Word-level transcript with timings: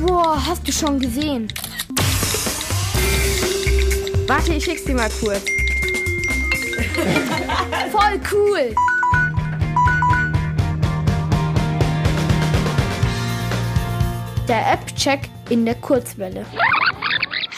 Boah, 0.00 0.42
hast 0.46 0.66
du 0.66 0.72
schon 0.72 0.98
gesehen? 0.98 1.52
Warte, 4.26 4.54
ich 4.54 4.64
schick's 4.64 4.84
dir 4.84 4.94
mal 4.94 5.10
kurz. 5.20 5.44
Voll 7.92 8.20
cool! 8.32 8.74
Der 14.48 14.72
App-Check 14.72 15.28
in 15.50 15.66
der 15.66 15.74
Kurzwelle. 15.74 16.46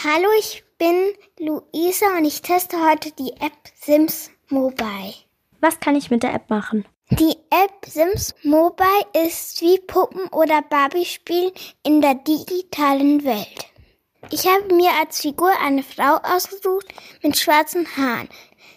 Hallo, 0.02 0.28
ich 0.40 0.64
bin 0.78 1.12
Luisa 1.38 2.06
und 2.18 2.24
ich 2.24 2.42
teste 2.42 2.76
heute 2.90 3.12
die 3.12 3.34
App 3.40 3.52
Sims 3.80 4.30
Mobile. 4.48 5.14
Was 5.60 5.78
kann 5.78 5.94
ich 5.94 6.10
mit 6.10 6.24
der 6.24 6.34
App 6.34 6.50
machen? 6.50 6.84
Die 7.18 7.36
App 7.50 7.84
Sims 7.86 8.34
Mobile 8.42 9.04
ist 9.26 9.60
wie 9.60 9.78
Puppen- 9.78 10.28
oder 10.28 10.62
Barbie-Spielen 10.62 11.52
in 11.82 12.00
der 12.00 12.14
digitalen 12.14 13.22
Welt. 13.22 13.66
Ich 14.30 14.46
habe 14.46 14.74
mir 14.74 14.88
als 14.98 15.20
Figur 15.20 15.50
eine 15.60 15.82
Frau 15.82 16.16
ausgesucht 16.22 16.86
mit 17.22 17.36
schwarzen 17.36 17.86
Haaren. 17.98 18.30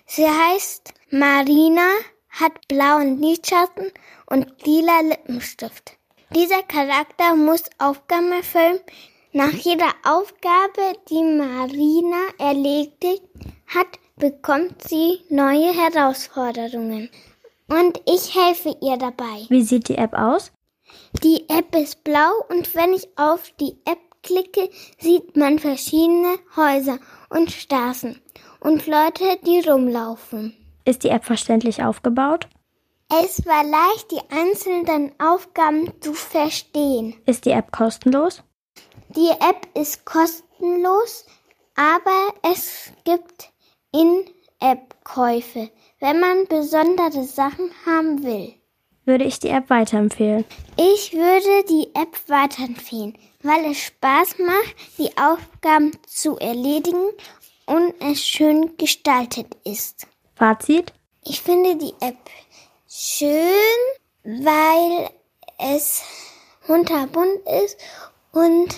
Sie 0.05 0.27
heißt 0.27 0.93
Marina, 1.11 1.87
hat 2.29 2.67
blauen 2.67 3.21
Lidschatten 3.21 3.93
und 4.25 4.65
lila 4.65 4.99
Lippenstift. 4.99 5.93
Dieser 6.35 6.61
Charakter 6.63 7.37
muss 7.37 7.63
Aufgaben 7.77 8.33
erfüllen. 8.33 8.81
Nach 9.31 9.53
jeder 9.53 9.93
Aufgabe, 10.03 10.99
die 11.09 11.23
Marina 11.23 12.27
erledigt 12.37 13.23
hat, 13.67 13.97
bekommt 14.17 14.81
sie 14.85 15.21
neue 15.29 15.73
Herausforderungen. 15.73 17.09
Und 17.67 17.99
ich 18.05 18.35
helfe 18.35 18.75
ihr 18.81 18.97
dabei. 18.97 19.45
Wie 19.49 19.63
sieht 19.63 19.89
die 19.89 19.97
App 19.97 20.13
aus? 20.13 20.51
Die 21.23 21.49
App 21.49 21.75
ist 21.75 22.03
blau 22.03 22.31
und 22.49 22.75
wenn 22.75 22.93
ich 22.93 23.07
auf 23.17 23.51
die 23.59 23.77
App 23.85 23.99
klicke, 24.21 24.69
sieht 24.99 25.35
man 25.35 25.59
verschiedene 25.59 26.37
Häuser 26.55 26.99
und 27.29 27.51
Straßen 27.51 28.21
und 28.59 28.87
Leute, 28.87 29.39
die 29.45 29.67
rumlaufen. 29.67 30.55
Ist 30.85 31.03
die 31.03 31.09
App 31.09 31.25
verständlich 31.25 31.83
aufgebaut? 31.83 32.47
Es 33.09 33.45
war 33.45 33.63
leicht, 33.63 34.11
die 34.11 34.21
einzelnen 34.35 35.11
Aufgaben 35.19 35.91
zu 36.01 36.13
verstehen. 36.13 37.15
Ist 37.25 37.45
die 37.45 37.51
App 37.51 37.71
kostenlos? 37.71 38.43
Die 39.09 39.29
App 39.29 39.67
ist 39.75 40.05
kostenlos, 40.05 41.25
aber 41.75 42.33
es 42.41 42.91
gibt 43.03 43.51
In-App-Käufe, 44.65 45.69
wenn 45.99 46.19
man 46.19 46.47
besondere 46.47 47.23
Sachen 47.23 47.69
haben 47.85 48.23
will. 48.23 48.55
Würde 49.05 49.25
ich 49.25 49.39
die 49.39 49.49
App 49.49 49.69
weiterempfehlen? 49.69 50.43
Ich 50.77 51.13
würde 51.13 51.63
die 51.69 51.89
App 51.93 52.17
weiterempfehlen, 52.27 53.15
weil 53.43 53.65
es 53.71 53.77
Spaß 53.77 54.39
macht, 54.39 54.75
die 54.97 55.15
Aufgaben 55.17 55.91
zu 56.07 56.37
erledigen 56.37 57.11
und 57.67 57.93
es 57.99 58.25
schön 58.25 58.75
gestaltet 58.77 59.55
ist. 59.63 60.07
Fazit? 60.35 60.91
Ich 61.23 61.41
finde 61.41 61.75
die 61.75 61.93
App 62.01 62.17
schön, 62.89 63.29
weil 64.23 65.09
es 65.59 66.01
unterbunt 66.67 67.41
ist 67.63 67.77
und 68.31 68.75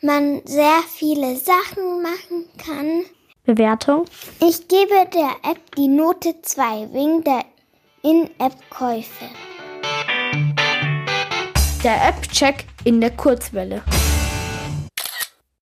man 0.00 0.42
sehr 0.44 0.80
viele 0.88 1.36
Sachen 1.36 2.02
machen 2.02 2.48
kann. 2.64 3.04
Bewertung? 3.44 4.06
Ich 4.40 4.68
gebe 4.68 5.06
der 5.12 5.30
App 5.50 5.76
die 5.76 5.88
Note 5.88 6.34
2 6.40 6.92
wegen 6.92 7.24
der 7.24 7.44
In-App-Käufe. 8.02 9.26
Der 11.82 12.08
App-Check 12.08 12.64
in 12.84 13.00
der 13.00 13.10
Kurzwelle. 13.10 13.82